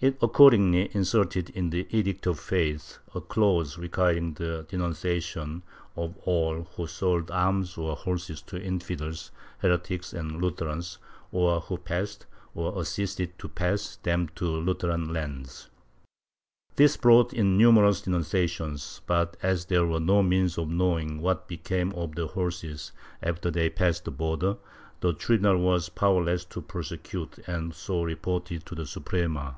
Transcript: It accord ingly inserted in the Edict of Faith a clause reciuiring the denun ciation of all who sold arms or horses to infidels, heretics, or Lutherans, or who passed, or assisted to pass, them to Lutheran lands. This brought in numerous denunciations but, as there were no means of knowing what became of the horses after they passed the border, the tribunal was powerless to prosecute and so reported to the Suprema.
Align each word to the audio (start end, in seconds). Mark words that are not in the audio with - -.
It 0.00 0.18
accord 0.22 0.52
ingly 0.54 0.94
inserted 0.94 1.50
in 1.50 1.70
the 1.70 1.84
Edict 1.90 2.28
of 2.28 2.38
Faith 2.38 2.98
a 3.16 3.20
clause 3.20 3.74
reciuiring 3.78 4.36
the 4.36 4.64
denun 4.70 4.92
ciation 4.92 5.62
of 5.96 6.16
all 6.18 6.62
who 6.76 6.86
sold 6.86 7.32
arms 7.32 7.76
or 7.76 7.96
horses 7.96 8.40
to 8.42 8.62
infidels, 8.62 9.32
heretics, 9.58 10.14
or 10.14 10.22
Lutherans, 10.22 10.98
or 11.32 11.60
who 11.62 11.78
passed, 11.78 12.26
or 12.54 12.80
assisted 12.80 13.36
to 13.40 13.48
pass, 13.48 13.96
them 13.96 14.28
to 14.36 14.44
Lutheran 14.48 15.12
lands. 15.12 15.68
This 16.76 16.96
brought 16.96 17.32
in 17.32 17.58
numerous 17.58 18.00
denunciations 18.00 19.00
but, 19.04 19.36
as 19.42 19.64
there 19.64 19.84
were 19.84 19.98
no 19.98 20.22
means 20.22 20.58
of 20.58 20.68
knowing 20.68 21.20
what 21.20 21.48
became 21.48 21.90
of 21.94 22.14
the 22.14 22.28
horses 22.28 22.92
after 23.20 23.50
they 23.50 23.68
passed 23.68 24.04
the 24.04 24.12
border, 24.12 24.58
the 25.00 25.12
tribunal 25.12 25.58
was 25.58 25.88
powerless 25.88 26.44
to 26.44 26.62
prosecute 26.62 27.38
and 27.48 27.74
so 27.74 28.04
reported 28.04 28.64
to 28.66 28.76
the 28.76 28.86
Suprema. 28.86 29.56